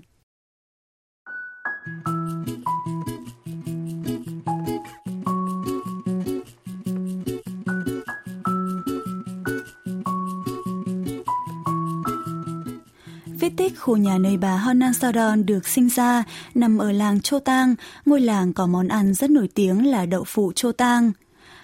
Vết 13.41 13.51
tích 13.57 13.81
khu 13.81 13.97
nhà 13.97 14.19
nơi 14.19 14.37
bà 14.37 14.57
Honan 14.57 14.95
Saudon 14.95 15.47
được 15.47 15.69
sinh 15.69 15.89
ra 15.89 16.25
nằm 16.55 16.79
ở 16.79 16.93
làng 16.93 17.21
Chô 17.21 17.39
Tang, 17.39 17.75
ngôi 18.07 18.21
làng 18.21 18.53
có 18.53 18.67
món 18.67 18.89
ăn 18.89 19.15
rất 19.15 19.31
nổi 19.31 19.49
tiếng 19.55 19.87
là 19.87 20.07
đậu 20.07 20.25
phụ 20.27 20.53
Chô 20.55 20.73
Tang. 20.73 21.13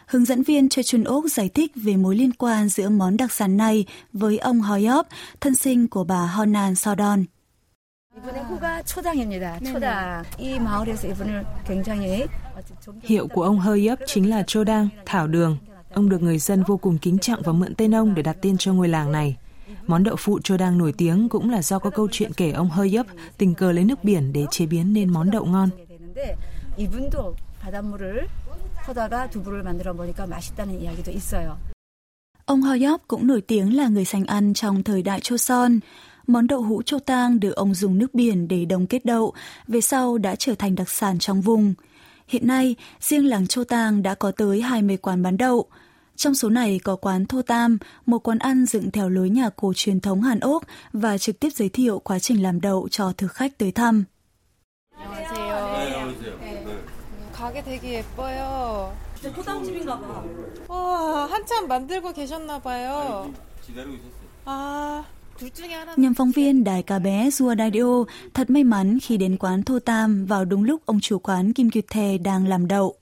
Hướng 0.06 0.24
dẫn 0.24 0.42
viên 0.42 0.68
Choi 0.68 0.82
Chun 0.82 1.04
Ốc 1.04 1.24
giải 1.30 1.48
thích 1.48 1.72
về 1.74 1.96
mối 1.96 2.16
liên 2.16 2.32
quan 2.32 2.68
giữa 2.68 2.88
món 2.88 3.16
đặc 3.16 3.32
sản 3.32 3.56
này 3.56 3.84
với 4.12 4.38
ông 4.38 4.60
Hoyop, 4.60 5.06
thân 5.40 5.54
sinh 5.54 5.88
của 5.88 6.04
bà 6.04 6.26
Honan 6.26 6.74
Saudon. 6.74 7.24
Hiệu 13.02 13.28
của 13.28 13.42
ông 13.42 13.60
Hoyop 13.60 13.98
chính 14.06 14.30
là 14.30 14.42
Chodang, 14.42 14.88
thảo 15.06 15.26
đường. 15.26 15.58
Ông 15.92 16.08
được 16.08 16.22
người 16.22 16.38
dân 16.38 16.62
vô 16.66 16.76
cùng 16.76 16.98
kính 16.98 17.18
trọng 17.18 17.42
và 17.42 17.52
mượn 17.52 17.74
tên 17.74 17.94
ông 17.94 18.14
để 18.14 18.22
đặt 18.22 18.36
tên 18.42 18.56
cho 18.58 18.72
ngôi 18.72 18.88
làng 18.88 19.12
này. 19.12 19.36
Món 19.86 20.04
đậu 20.04 20.16
phụ 20.16 20.38
cho 20.44 20.56
đang 20.56 20.78
nổi 20.78 20.92
tiếng 20.98 21.28
cũng 21.28 21.50
là 21.50 21.62
do 21.62 21.78
có 21.78 21.90
câu 21.90 22.08
chuyện 22.12 22.32
kể 22.32 22.50
ông 22.50 22.70
Hơi 22.70 22.90
Yếp 22.90 23.06
tình 23.38 23.54
cờ 23.54 23.72
lấy 23.72 23.84
nước 23.84 24.04
biển 24.04 24.32
để 24.32 24.46
chế 24.50 24.66
biến 24.66 24.92
nên 24.92 25.12
món 25.12 25.30
đậu 25.30 25.44
ngon. 25.44 25.68
Ông 32.46 32.62
Hoyop 32.62 33.00
cũng 33.08 33.26
nổi 33.26 33.40
tiếng 33.40 33.76
là 33.76 33.88
người 33.88 34.04
sành 34.04 34.24
ăn 34.24 34.54
trong 34.54 34.82
thời 34.82 35.02
đại 35.02 35.20
Choson. 35.20 35.78
Món 36.26 36.46
đậu 36.46 36.62
hũ 36.62 36.82
chô 36.82 36.98
tang 36.98 37.40
được 37.40 37.56
ông 37.56 37.74
dùng 37.74 37.98
nước 37.98 38.14
biển 38.14 38.48
để 38.48 38.64
đồng 38.64 38.86
kết 38.86 39.04
đậu, 39.04 39.32
về 39.68 39.80
sau 39.80 40.18
đã 40.18 40.36
trở 40.36 40.54
thành 40.54 40.74
đặc 40.74 40.88
sản 40.88 41.18
trong 41.18 41.40
vùng. 41.40 41.74
Hiện 42.28 42.46
nay, 42.46 42.74
riêng 43.00 43.26
làng 43.26 43.46
Chô 43.46 43.64
Tang 43.64 44.02
đã 44.02 44.14
có 44.14 44.30
tới 44.30 44.62
20 44.62 44.96
quán 44.96 45.22
bán 45.22 45.36
đậu. 45.36 45.66
Trong 46.15 46.35
số 46.35 46.49
này 46.49 46.79
có 46.83 46.95
quán 46.95 47.25
Thô 47.25 47.41
Tam, 47.41 47.77
một 48.05 48.27
quán 48.27 48.39
ăn 48.39 48.65
dựng 48.65 48.91
theo 48.91 49.09
lối 49.09 49.29
nhà 49.29 49.49
cổ 49.49 49.73
truyền 49.75 49.99
thống 49.99 50.21
Hàn 50.21 50.39
Úc 50.39 50.63
và 50.93 51.17
trực 51.17 51.39
tiếp 51.39 51.49
giới 51.53 51.69
thiệu 51.69 51.99
quá 51.99 52.19
trình 52.19 52.43
làm 52.43 52.61
đậu 52.61 52.87
cho 52.91 53.13
thực 53.17 53.31
khách 53.31 53.57
tới 53.57 53.71
thăm. 53.71 54.05
가게 57.41 57.63
되게 57.63 57.85
예뻐요. 57.99 58.93
포장집인가 59.35 59.99
봐. 59.99 60.23
와, 60.67 61.25
한참 61.31 61.67
만들고 61.67 62.13
계셨나 62.13 62.59
봐요. 62.59 63.31
기다리고 63.65 63.95
있었어요. 63.95 64.27
아, 64.45 65.03
Nhằm 65.97 66.13
phóng 66.13 66.31
viên 66.31 66.63
đài 66.63 66.83
cá 66.83 66.99
bé 66.99 67.29
Dua 67.31 67.55
Radio 67.55 68.03
thật 68.33 68.49
may 68.49 68.63
mắn 68.63 68.97
khi 69.01 69.17
đến 69.17 69.37
quán 69.37 69.63
Thô 69.63 69.79
Tam 69.79 70.25
vào 70.25 70.45
đúng 70.45 70.63
lúc 70.63 70.81
ông 70.85 70.99
chủ 70.99 71.19
quán 71.19 71.53
Kim 71.53 71.69
Kiệt 71.69 71.85
Thề 71.89 72.17
đang 72.17 72.47
làm 72.47 72.67
đậu. 72.67 72.95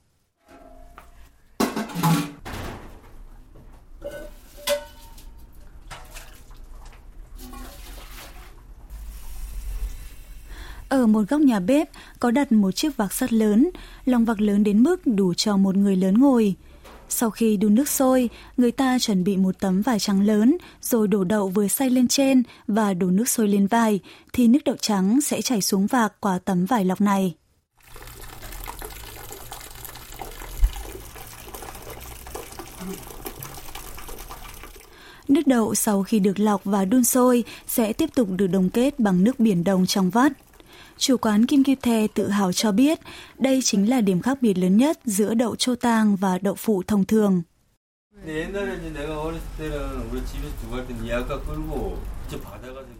Ở 10.95 11.07
một 11.07 11.21
góc 11.29 11.41
nhà 11.41 11.59
bếp 11.59 11.89
có 12.19 12.31
đặt 12.31 12.51
một 12.51 12.71
chiếc 12.71 12.97
vạc 12.97 13.13
sắt 13.13 13.33
lớn, 13.33 13.69
lòng 14.05 14.25
vạc 14.25 14.41
lớn 14.41 14.63
đến 14.63 14.83
mức 14.83 15.01
đủ 15.05 15.33
cho 15.33 15.57
một 15.57 15.75
người 15.75 15.95
lớn 15.95 16.17
ngồi. 16.19 16.55
Sau 17.09 17.29
khi 17.29 17.57
đun 17.57 17.75
nước 17.75 17.89
sôi, 17.89 18.29
người 18.57 18.71
ta 18.71 18.99
chuẩn 18.99 19.23
bị 19.23 19.37
một 19.37 19.59
tấm 19.59 19.81
vải 19.81 19.99
trắng 19.99 20.21
lớn, 20.21 20.57
rồi 20.81 21.07
đổ 21.07 21.23
đậu 21.23 21.49
vừa 21.49 21.67
xay 21.67 21.89
lên 21.89 22.07
trên 22.07 22.43
và 22.67 22.93
đổ 22.93 23.07
nước 23.07 23.29
sôi 23.29 23.47
lên 23.47 23.67
vải, 23.67 23.99
thì 24.33 24.47
nước 24.47 24.59
đậu 24.65 24.75
trắng 24.75 25.21
sẽ 25.21 25.41
chảy 25.41 25.61
xuống 25.61 25.87
vạc 25.87 26.13
qua 26.19 26.39
tấm 26.45 26.65
vải 26.65 26.85
lọc 26.85 27.01
này. 27.01 27.35
Nước 35.27 35.47
đậu 35.47 35.75
sau 35.75 36.03
khi 36.03 36.19
được 36.19 36.39
lọc 36.39 36.63
và 36.63 36.85
đun 36.85 37.03
sôi 37.03 37.43
sẽ 37.67 37.93
tiếp 37.93 38.09
tục 38.15 38.27
được 38.31 38.47
đồng 38.47 38.69
kết 38.69 38.99
bằng 38.99 39.23
nước 39.23 39.39
biển 39.39 39.63
đồng 39.63 39.85
trong 39.85 40.09
vắt. 40.09 40.31
Chủ 40.97 41.17
quán 41.17 41.45
Kim 41.45 41.63
Kim 41.63 41.79
Thè 41.81 42.07
tự 42.13 42.29
hào 42.29 42.53
cho 42.53 42.71
biết 42.71 42.99
đây 43.39 43.59
chính 43.63 43.89
là 43.89 44.01
điểm 44.01 44.21
khác 44.21 44.37
biệt 44.41 44.57
lớn 44.57 44.77
nhất 44.77 44.99
giữa 45.05 45.33
đậu 45.33 45.55
chô 45.55 45.75
tang 45.75 46.15
và 46.15 46.37
đậu 46.37 46.55
phụ 46.55 46.83
thông 46.87 47.05
thường. 47.05 47.41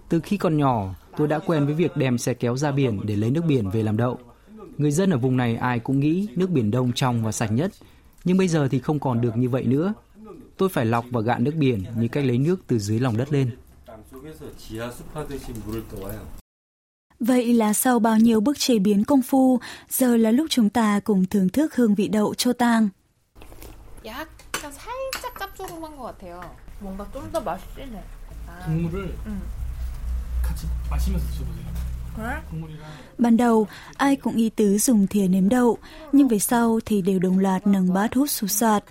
Từ 0.10 0.20
khi 0.20 0.38
còn 0.38 0.58
nhỏ, 0.58 0.96
tôi 1.18 1.28
đã 1.28 1.40
quen 1.40 1.66
với 1.66 1.74
việc 1.76 1.98
đem 1.98 2.18
xe 2.18 2.34
kéo 2.34 2.58
ra 2.58 2.72
biển 2.72 3.00
để 3.06 3.16
lấy 3.16 3.32
nước 3.32 3.44
biển 3.48 3.70
về 3.70 3.84
làm 3.84 3.98
đậu. 3.98 4.20
Người 4.78 4.92
dân 4.92 5.10
ở 5.10 5.18
vùng 5.18 5.38
này 5.38 5.56
ai 5.56 5.80
cũng 5.80 6.00
nghĩ 6.00 6.28
nước 6.36 6.50
biển 6.50 6.72
đông 6.72 6.92
trong 6.94 7.24
và 7.24 7.32
sạch 7.32 7.52
nhất, 7.52 7.72
nhưng 8.24 8.38
bây 8.38 8.48
giờ 8.48 8.68
thì 8.72 8.80
không 8.80 9.00
còn 9.00 9.22
được 9.22 9.38
như 9.38 9.50
vậy 9.50 9.64
nữa. 9.64 9.94
Tôi 10.58 10.70
phải 10.70 10.86
lọc 10.86 11.06
và 11.12 11.22
gạn 11.22 11.44
nước 11.44 11.54
biển 11.56 11.84
như 11.98 12.08
cách 12.08 12.26
lấy 12.26 12.38
nước 12.38 12.56
từ 12.68 12.80
dưới 12.80 13.00
lòng 13.00 13.18
đất 13.18 13.34
lên. 13.34 13.52
Vậy 17.21 17.53
là 17.55 17.73
sau 17.73 17.99
bao 17.99 18.17
nhiêu 18.17 18.41
bước 18.41 18.59
chế 18.59 18.79
biến 18.79 19.05
công 19.05 19.23
phu, 19.23 19.61
giờ 19.89 20.17
là 20.17 20.31
lúc 20.31 20.47
chúng 20.51 20.71
ta 20.71 21.01
cùng 21.05 21.27
thưởng 21.27 21.49
thức 21.49 21.75
hương 21.75 21.95
vị 21.95 22.09
đậu 22.09 22.35
chô 22.35 22.53
tang. 22.53 22.89
약간 24.05 24.73
살짝 24.73 25.41
짭조름한 25.41 25.97
것 25.97 26.03
같아요. 26.05 26.41
뭔가 26.81 27.07
좀 27.13 27.31
더 27.33 27.41
맛있네. 27.41 28.03
아. 28.49 28.65
국물을 28.65 29.15
응. 29.27 29.41
같이 30.43 30.67
마시면서 30.91 31.27
드셔보세요. 31.27 31.67
그래? 32.17 32.43
국물이랑 32.51 32.85
Ban 33.19 33.37
đầu, 33.37 33.67
ai 33.97 34.17
cũng 34.17 34.37
ý 34.37 34.51
tứ 34.51 34.79
dùng 34.79 35.07
thìa 35.07 35.29
nếm 35.29 35.49
đậu, 35.49 35.79
nhưng 36.13 36.29
về 36.29 36.39
sau 36.39 36.81
thì 36.87 37.03
đều 37.03 37.19
đồng 37.19 37.39
loạt 37.39 37.67
nâng 37.67 37.93
bát 37.95 38.15
hút 38.15 38.31
sù 38.31 38.47
sạt. 38.47 38.85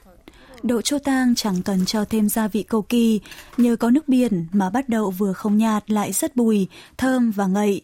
Đậu 0.63 0.81
chô 0.81 0.99
tang 0.99 1.35
chẳng 1.35 1.61
cần 1.61 1.85
cho 1.85 2.05
thêm 2.05 2.29
gia 2.29 2.47
vị 2.47 2.63
cầu 2.63 2.81
kỳ, 2.81 3.19
nhờ 3.57 3.75
có 3.75 3.89
nước 3.89 4.07
biển 4.07 4.47
mà 4.51 4.69
bát 4.69 4.89
đậu 4.89 5.11
vừa 5.11 5.33
không 5.33 5.57
nhạt 5.57 5.91
lại 5.91 6.11
rất 6.11 6.35
bùi, 6.35 6.67
thơm 6.97 7.31
và 7.31 7.47
ngậy. 7.47 7.81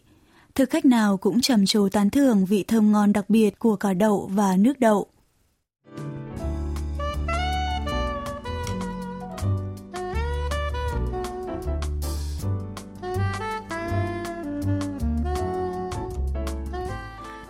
Thực 0.55 0.69
khách 0.69 0.85
nào 0.85 1.17
cũng 1.17 1.41
trầm 1.41 1.65
trồ 1.65 1.89
tán 1.89 2.09
thưởng 2.09 2.45
vị 2.45 2.63
thơm 2.67 2.91
ngon 2.91 3.13
đặc 3.13 3.29
biệt 3.29 3.59
của 3.59 3.75
cả 3.75 3.93
đậu 3.93 4.29
và 4.33 4.57
nước 4.57 4.79
đậu. 4.79 5.07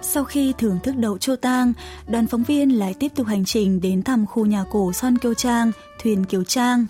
Sau 0.01 0.24
khi 0.24 0.53
thưởng 0.58 0.79
thức 0.84 0.96
đậu 0.98 1.17
chô 1.17 1.36
tang, 1.36 1.74
đoàn 2.08 2.27
phóng 2.27 2.43
viên 2.43 2.79
lại 2.79 2.93
tiếp 3.00 3.12
tục 3.15 3.27
hành 3.27 3.46
trình 3.46 3.81
đến 3.81 4.03
thăm 4.03 4.25
khu 4.25 4.46
nhà 4.46 4.65
cổ 4.72 4.93
Son 4.93 5.17
Kiêu 5.17 5.34
Trang, 5.34 5.72
thuyền 6.01 6.25
Kiều 6.25 6.43
Trang. 6.43 6.86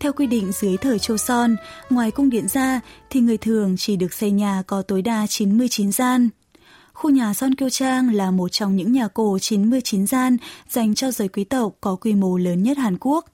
Theo 0.00 0.12
quy 0.12 0.26
định 0.26 0.52
dưới 0.52 0.76
thời 0.76 0.98
Châu 0.98 1.16
Son, 1.16 1.56
ngoài 1.90 2.10
cung 2.10 2.30
điện 2.30 2.48
ra 2.48 2.80
thì 3.10 3.20
người 3.20 3.38
thường 3.38 3.74
chỉ 3.78 3.96
được 3.96 4.12
xây 4.12 4.30
nhà 4.30 4.62
có 4.66 4.82
tối 4.82 5.02
đa 5.02 5.26
99 5.26 5.92
gian. 5.92 6.28
Khu 6.92 7.10
nhà 7.10 7.34
Son 7.34 7.54
Kiêu 7.54 7.70
Trang 7.70 8.14
là 8.14 8.30
một 8.30 8.48
trong 8.52 8.76
những 8.76 8.92
nhà 8.92 9.08
cổ 9.08 9.38
99 9.38 10.06
gian 10.06 10.36
dành 10.68 10.94
cho 10.94 11.10
giới 11.10 11.28
quý 11.28 11.44
tộc 11.44 11.72
có 11.80 11.96
quy 11.96 12.14
mô 12.14 12.36
lớn 12.36 12.62
nhất 12.62 12.78
Hàn 12.78 12.96
Quốc. 13.00 13.24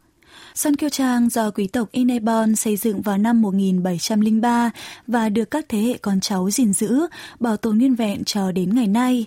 Son 0.54 0.76
Kiêu 0.76 0.88
Trang 0.88 1.28
do 1.28 1.50
quý 1.50 1.66
tộc 1.66 1.88
Inebon 1.92 2.56
xây 2.56 2.76
dựng 2.76 3.02
vào 3.02 3.18
năm 3.18 3.42
1703 3.42 4.70
và 5.06 5.28
được 5.28 5.50
các 5.50 5.64
thế 5.68 5.78
hệ 5.78 5.98
con 5.98 6.20
cháu 6.20 6.50
gìn 6.50 6.72
giữ, 6.72 7.00
bảo 7.40 7.56
tồn 7.56 7.78
nguyên 7.78 7.94
vẹn 7.94 8.24
cho 8.24 8.52
đến 8.52 8.74
ngày 8.74 8.86
nay. 8.86 9.26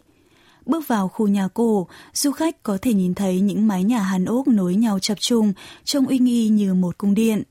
Bước 0.68 0.88
vào 0.88 1.08
khu 1.08 1.28
nhà 1.28 1.48
cổ, 1.48 1.88
du 2.14 2.32
khách 2.32 2.64
có 2.64 2.78
thể 2.82 2.94
nhìn 2.94 3.14
thấy 3.14 3.40
những 3.40 3.68
mái 3.68 3.84
nhà 3.84 4.00
Hàn 4.00 4.26
Úc 4.26 4.48
nối 4.48 4.76
nhau 4.76 5.00
chập 5.00 5.20
trùng, 5.20 5.54
trông 5.84 6.08
uy 6.08 6.20
nghi 6.20 6.48
như 6.48 6.74
một 6.74 6.98
cung 6.98 7.14
điện. 7.14 7.44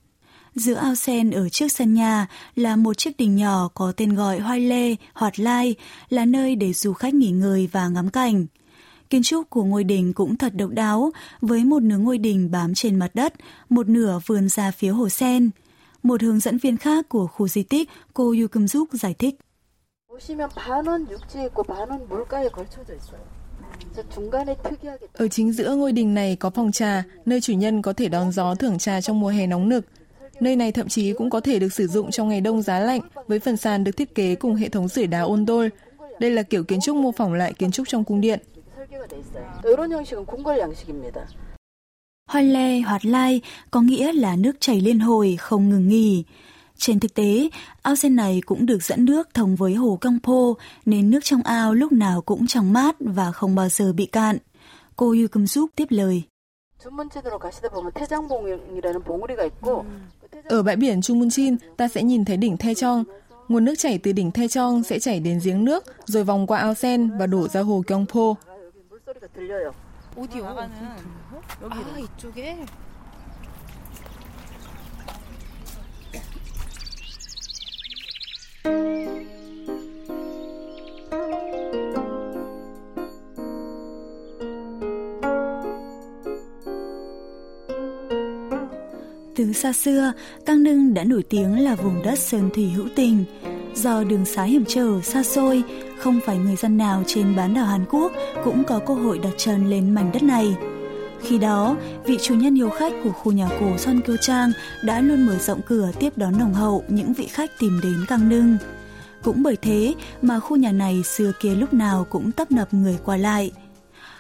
Giữa 0.55 0.75
ao 0.75 0.95
sen 0.95 1.31
ở 1.31 1.49
trước 1.49 1.69
sân 1.69 1.95
nhà 1.95 2.27
là 2.57 2.77
một 2.77 2.99
chiếc 2.99 3.17
đình 3.17 3.37
nhỏ 3.37 3.69
có 3.75 3.93
tên 3.97 4.15
gọi 4.15 4.39
Hoai 4.39 4.61
Lê, 4.61 4.95
Hoạt 5.13 5.39
Lai, 5.39 5.75
là 6.09 6.25
nơi 6.25 6.57
để 6.57 6.73
du 6.73 6.93
khách 6.93 7.15
nghỉ 7.15 7.31
ngơi 7.31 7.69
và 7.73 7.89
ngắm 7.89 8.11
cảnh. 8.11 8.47
Kiến 9.11 9.23
trúc 9.23 9.51
của 9.51 9.65
ngôi 9.65 9.85
đình 9.85 10.13
cũng 10.13 10.37
thật 10.37 10.55
độc 10.55 10.71
đáo, 10.71 11.13
với 11.41 11.65
một 11.65 11.83
nửa 11.83 11.99
ngôi 11.99 12.19
đình 12.19 12.51
bám 12.51 12.75
trên 12.75 12.97
mặt 12.97 13.11
đất, 13.15 13.35
một 13.69 13.89
nửa 13.89 14.21
vươn 14.27 14.49
ra 14.49 14.71
phía 14.71 14.91
hồ 14.91 15.09
sen. 15.09 15.51
Một 16.03 16.23
hướng 16.23 16.41
dẫn 16.41 16.59
viên 16.59 16.77
khác 16.77 17.09
của 17.09 17.27
khu 17.27 17.49
di 17.49 17.63
tích, 17.63 17.91
cô 18.15 18.35
Yu 18.41 18.49
Kim 18.49 18.67
giải 18.93 19.15
thích. 19.15 19.35
Ở 25.13 25.29
chính 25.29 25.53
giữa 25.53 25.75
ngôi 25.75 25.93
đình 25.93 26.15
này 26.15 26.37
có 26.37 26.51
phòng 26.51 26.73
trà, 26.73 27.05
nơi 27.25 27.41
chủ 27.41 27.53
nhân 27.53 27.83
có 27.83 27.93
thể 27.93 28.09
đón 28.09 28.33
gió 28.33 28.55
thưởng 28.55 28.79
trà 28.79 29.01
trong 29.01 29.21
mùa 29.21 29.29
hè 29.29 29.47
nóng 29.47 29.69
nực. 29.69 29.85
Nơi 30.41 30.57
này 30.57 30.73
thậm 30.73 30.89
chí 30.89 31.13
cũng 31.13 31.31
có 31.31 31.41
thể 31.41 31.59
được 31.59 31.73
sử 31.73 31.87
dụng 31.87 32.11
trong 32.11 32.29
ngày 32.29 32.41
đông 32.41 32.63
giá 32.63 32.79
lạnh 32.79 33.01
với 33.27 33.39
phần 33.39 33.57
sàn 33.57 33.85
được 33.85 33.97
thiết 33.97 34.15
kế 34.15 34.35
cùng 34.35 34.55
hệ 34.55 34.69
thống 34.69 34.89
sưởi 34.89 35.07
đá 35.07 35.21
ôn 35.21 35.47
đôi. 35.47 35.71
Đây 36.21 36.31
là 36.31 36.43
kiểu 36.43 36.65
kiến 36.65 36.81
trúc 36.81 36.97
mô 36.97 37.13
phỏng 37.13 37.35
lại 37.35 37.55
kiến 37.55 37.71
trúc 37.71 37.89
trong 37.89 38.05
cung 38.05 38.21
điện. 38.21 38.41
Hoa 42.31 42.43
le, 42.43 42.81
hoạt 42.81 43.05
lai 43.05 43.41
có 43.71 43.81
nghĩa 43.81 44.13
là 44.13 44.37
nước 44.37 44.53
chảy 44.61 44.81
liên 44.81 44.99
hồi, 44.99 45.37
không 45.41 45.71
ngừng 45.71 45.89
nghỉ. 45.89 46.25
Trên 46.79 47.01
thực 47.01 47.15
tế, 47.15 47.49
ao 47.83 47.97
sen 47.97 48.17
này 48.17 48.41
cũng 48.47 48.67
được 48.67 48.83
dẫn 48.83 49.05
nước 49.05 49.35
thông 49.35 49.57
với 49.57 49.75
hồ 49.75 49.99
Căng 50.01 50.19
Po, 50.23 50.55
nên 50.87 51.11
nước 51.11 51.21
trong 51.23 51.43
ao 51.43 51.75
lúc 51.75 51.93
nào 51.93 52.23
cũng 52.23 52.47
trong 52.47 52.73
mát 52.73 52.97
và 53.01 53.33
không 53.33 53.55
bao 53.55 53.69
giờ 53.69 53.93
bị 53.93 54.07
cạn. 54.07 54.39
Cô 54.97 55.07
Yu 55.07 55.29
cầm 55.33 55.47
Suk 55.47 55.71
tiếp 55.77 55.87
lời. 55.91 56.23
Ở 60.45 60.63
bãi 60.63 60.77
biển 60.77 61.03
Trung 61.03 61.19
Munchin, 61.19 61.57
ta 61.77 61.89
sẽ 61.89 62.03
nhìn 62.03 62.25
thấy 62.25 62.37
đỉnh 62.37 62.57
The 62.57 62.75
Chong. 62.75 63.05
Nguồn 63.49 63.65
nước 63.65 63.75
chảy 63.79 63.99
từ 63.99 64.13
đỉnh 64.13 64.31
The 64.31 64.49
Chong 64.49 64.83
sẽ 64.83 64.99
chảy 64.99 65.21
đến 65.21 65.41
giếng 65.45 65.65
nước, 65.65 65.85
rồi 66.05 66.25
vòng 66.25 66.47
qua 66.47 66.59
ao 66.59 66.75
sen 66.75 67.19
và 67.19 67.27
đổ 67.27 67.49
ra 67.49 67.61
hồ 67.61 67.83
Kyongpo. 67.87 68.35
Từ 89.37 89.53
xa 89.53 89.73
xưa, 89.73 90.13
Cang 90.47 90.63
Nưng 90.63 90.95
đã 90.95 91.05
nổi 91.05 91.23
tiếng 91.23 91.65
là 91.65 91.75
vùng 91.75 92.03
đất 92.03 92.19
sơn 92.19 92.51
thủy 92.55 92.69
hữu 92.69 92.87
tình. 92.95 93.25
Do 93.75 94.05
đường 94.05 94.25
xá 94.25 94.43
hiểm 94.43 94.65
trở, 94.69 95.01
xa 95.03 95.23
xôi, 95.23 95.63
không 95.99 96.21
phải 96.27 96.39
người 96.39 96.57
dân 96.57 96.77
nào 96.77 97.03
trên 97.07 97.37
bán 97.37 97.55
đảo 97.55 97.65
Hàn 97.65 97.85
Quốc 97.91 98.13
cũng 98.45 98.65
có 98.65 98.79
cơ 98.79 98.95
hội 98.95 99.19
đặt 99.19 99.33
chân 99.37 99.71
lên 99.71 99.91
mảnh 99.91 100.11
đất 100.13 100.23
này. 100.23 100.57
Khi 101.26 101.38
đó, 101.38 101.76
vị 102.06 102.18
chủ 102.22 102.36
nhân 102.36 102.56
hiếu 102.56 102.70
khách 102.70 102.94
của 103.04 103.12
khu 103.12 103.32
nhà 103.32 103.50
cổ 103.60 103.78
Son 103.78 104.02
Kiêu 104.02 104.18
Trang 104.18 104.52
đã 104.84 105.02
luôn 105.02 105.26
mở 105.26 105.38
rộng 105.38 105.62
cửa 105.66 105.92
tiếp 106.00 106.18
đón 106.18 106.40
nồng 106.40 106.54
hậu 106.54 106.84
những 106.88 107.14
vị 107.14 107.28
khách 107.28 107.52
tìm 107.60 107.80
đến 107.84 108.06
căng 108.08 108.30
nưng. 108.30 108.58
Cũng 109.24 109.44
bởi 109.44 109.56
thế 109.56 109.94
mà 110.22 110.40
khu 110.40 110.56
nhà 110.58 110.72
này 110.72 111.04
xưa 111.04 111.32
kia 111.42 111.56
lúc 111.56 111.74
nào 111.74 112.08
cũng 112.10 112.32
tấp 112.32 112.52
nập 112.52 112.74
người 112.74 112.98
qua 113.06 113.18
lại. 113.18 113.52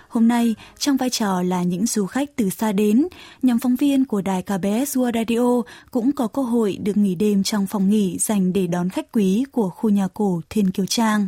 Hôm 0.08 0.28
nay, 0.28 0.56
trong 0.78 0.98
vai 0.98 1.10
trò 1.10 1.42
là 1.42 1.64
những 1.64 1.86
du 1.86 2.06
khách 2.06 2.36
từ 2.36 2.50
xa 2.50 2.72
đến, 2.72 3.08
nhóm 3.42 3.60
phóng 3.60 3.76
viên 3.76 4.06
của 4.06 4.22
đài 4.22 4.42
KBS 4.42 4.98
World 4.98 5.14
Radio 5.14 5.72
cũng 5.92 6.12
có 6.12 6.28
cơ 6.28 6.42
hội 6.42 6.78
được 6.84 6.98
nghỉ 6.98 7.16
đêm 7.16 7.44
trong 7.44 7.68
phòng 7.68 7.90
nghỉ 7.90 8.18
dành 8.18 8.54
để 8.54 8.68
đón 8.68 8.90
khách 8.90 9.12
quý 9.12 9.46
của 9.52 9.70
khu 9.70 9.90
nhà 9.90 10.08
cổ 10.14 10.42
Thiên 10.50 10.72
Kiều 10.72 10.86
Trang. 10.86 11.28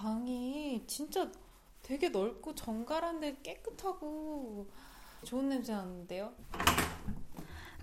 방이 0.00 0.80
진짜 0.86 1.26
되게 1.84 2.08
넓고 2.08 2.54
정갈한데 2.54 3.36
깨끗하고 3.42 4.66
좋은 5.24 5.48
냄새 5.48 5.72
나는데요. 5.72 6.32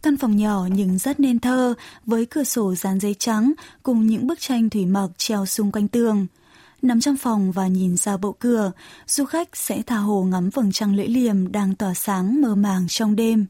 Căn 0.02 0.18
phòng 0.18 0.38
nhỏ 0.38 0.68
nhưng 0.72 0.98
rất 0.98 1.20
nên 1.20 1.40
thơ, 1.40 1.74
với 2.06 2.26
cửa 2.26 2.44
sổ 2.44 2.76
dán 2.76 3.00
giấy 3.00 3.14
trắng 3.14 3.54
cùng 3.84 4.08
những 4.08 4.28
bức 4.28 4.40
tranh 4.40 4.70
thủy 4.70 4.86
mặc 4.86 5.10
treo 5.18 5.46
xung 5.46 5.72
quanh 5.72 5.88
tường. 5.88 6.28
Nằm 6.82 7.02
trong 7.02 7.18
phòng 7.18 7.52
và 7.52 7.68
nhìn 7.68 7.98
ra 7.98 8.18
bộ 8.18 8.36
cửa, 8.40 8.72
du 9.08 9.26
khách 9.26 9.50
sẽ 9.58 9.82
tha 9.82 9.98
hồ 9.98 10.24
ngắm 10.24 10.50
vầng 10.50 10.72
trăng 10.72 10.96
lưỡi 10.96 11.08
liềm 11.08 11.52
đang 11.52 11.76
tỏa 11.76 11.94
sáng 11.94 12.42
mơ 12.42 12.56
màng 12.56 12.86
trong 12.88 13.16
đêm. 13.16 13.46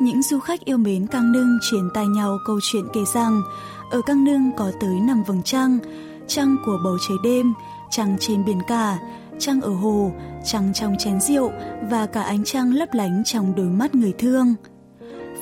Những 0.00 0.22
du 0.22 0.38
khách 0.38 0.64
yêu 0.64 0.76
mến 0.76 1.06
Căng 1.06 1.32
Nưng 1.32 1.58
truyền 1.62 1.90
tai 1.94 2.06
nhau 2.06 2.38
câu 2.46 2.58
chuyện 2.62 2.84
kể 2.92 3.00
rằng 3.14 3.42
ở 3.90 4.00
Căng 4.06 4.24
Nưng 4.24 4.50
có 4.56 4.72
tới 4.80 5.00
5 5.00 5.22
vầng 5.26 5.42
trăng, 5.44 5.78
trăng 6.26 6.56
của 6.66 6.78
bầu 6.84 6.96
trời 7.08 7.16
đêm, 7.24 7.54
trăng 7.90 8.16
trên 8.20 8.44
biển 8.44 8.58
cả, 8.68 8.98
trăng 9.38 9.60
ở 9.60 9.70
hồ, 9.70 10.12
trăng 10.44 10.72
trong 10.74 10.96
chén 10.98 11.20
rượu 11.20 11.50
và 11.90 12.06
cả 12.06 12.22
ánh 12.22 12.44
trăng 12.44 12.74
lấp 12.74 12.88
lánh 12.92 13.22
trong 13.24 13.54
đôi 13.56 13.66
mắt 13.66 13.94
người 13.94 14.12
thương. 14.18 14.54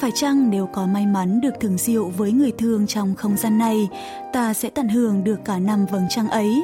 Phải 0.00 0.10
chăng 0.14 0.50
nếu 0.50 0.68
có 0.72 0.86
may 0.86 1.06
mắn 1.06 1.40
được 1.40 1.54
thưởng 1.60 1.78
rượu 1.78 2.08
với 2.08 2.32
người 2.32 2.52
thương 2.58 2.86
trong 2.86 3.14
không 3.14 3.36
gian 3.36 3.58
này, 3.58 3.88
ta 4.32 4.54
sẽ 4.54 4.70
tận 4.70 4.88
hưởng 4.88 5.24
được 5.24 5.38
cả 5.44 5.58
năm 5.58 5.86
vầng 5.92 6.06
trăng 6.10 6.28
ấy. 6.28 6.62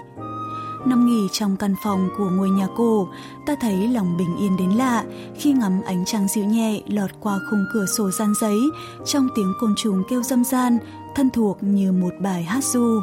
Nằm 0.86 1.06
nghỉ 1.06 1.28
trong 1.32 1.56
căn 1.56 1.74
phòng 1.84 2.08
của 2.18 2.30
ngôi 2.30 2.50
nhà 2.50 2.66
cổ, 2.76 3.08
ta 3.46 3.54
thấy 3.60 3.88
lòng 3.88 4.16
bình 4.16 4.36
yên 4.36 4.56
đến 4.56 4.70
lạ 4.70 5.04
khi 5.36 5.52
ngắm 5.52 5.80
ánh 5.86 6.04
trăng 6.04 6.28
dịu 6.28 6.44
nhẹ 6.44 6.80
lọt 6.86 7.10
qua 7.20 7.38
khung 7.50 7.64
cửa 7.74 7.86
sổ 7.86 8.10
gian 8.10 8.32
giấy 8.40 8.58
trong 9.04 9.28
tiếng 9.36 9.52
côn 9.60 9.74
trùng 9.76 10.02
kêu 10.08 10.22
râm 10.22 10.44
ran, 10.44 10.78
thân 11.14 11.30
thuộc 11.30 11.62
như 11.62 11.92
một 11.92 12.12
bài 12.20 12.42
hát 12.42 12.64
du. 12.64 13.00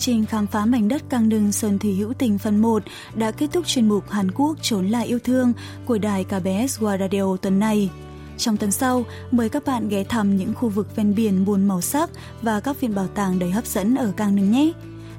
Trình 0.00 0.26
khám 0.26 0.46
phá 0.46 0.64
mảnh 0.64 0.88
đất 0.88 1.02
căng 1.08 1.28
nưng 1.28 1.52
Sơn 1.52 1.78
Thủy 1.78 1.94
Hữu 1.94 2.12
Tình 2.12 2.38
phần 2.38 2.62
1 2.62 2.82
đã 3.14 3.30
kết 3.30 3.46
thúc 3.52 3.66
chuyên 3.66 3.88
mục 3.88 4.10
Hàn 4.10 4.30
Quốc 4.30 4.56
trốn 4.62 4.88
lại 4.88 5.06
yêu 5.06 5.18
thương 5.18 5.52
của 5.86 5.98
đài 5.98 6.24
KBS 6.24 6.80
World 6.80 6.98
Radio 6.98 7.36
tuần 7.36 7.58
này. 7.58 7.90
Trong 8.38 8.56
tuần 8.56 8.70
sau, 8.70 9.04
mời 9.30 9.48
các 9.48 9.64
bạn 9.66 9.88
ghé 9.88 10.04
thăm 10.04 10.36
những 10.36 10.54
khu 10.54 10.68
vực 10.68 10.96
ven 10.96 11.14
biển 11.14 11.44
buồn 11.44 11.68
màu 11.68 11.80
sắc 11.80 12.10
và 12.42 12.60
các 12.60 12.80
viện 12.80 12.94
bảo 12.94 13.06
tàng 13.06 13.38
đầy 13.38 13.50
hấp 13.50 13.66
dẫn 13.66 13.94
ở 13.94 14.12
Cang 14.16 14.36
Nưng 14.36 14.50
nhé. 14.50 14.72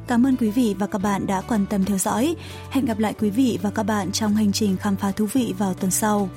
Cảm 0.07 0.25
ơn 0.25 0.35
quý 0.35 0.49
vị 0.49 0.75
và 0.79 0.87
các 0.87 0.99
bạn 0.99 1.27
đã 1.27 1.41
quan 1.41 1.65
tâm 1.69 1.85
theo 1.85 1.97
dõi. 1.97 2.35
Hẹn 2.69 2.85
gặp 2.85 2.99
lại 2.99 3.13
quý 3.19 3.29
vị 3.29 3.59
và 3.61 3.69
các 3.69 3.83
bạn 3.83 4.11
trong 4.11 4.35
hành 4.35 4.51
trình 4.51 4.77
khám 4.77 4.95
phá 4.95 5.11
thú 5.11 5.27
vị 5.33 5.53
vào 5.57 5.73
tuần 5.73 5.91
sau. 5.91 6.29